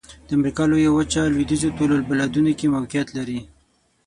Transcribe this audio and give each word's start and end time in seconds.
د 0.27 0.29
امریکا 0.37 0.63
لویه 0.71 0.91
وچه 0.93 1.21
لویدیځو 1.33 1.75
طول 1.77 1.89
البلدونو 1.93 2.51
کې 2.59 2.73
موقعیت 2.75 3.07
لري. 3.17 3.39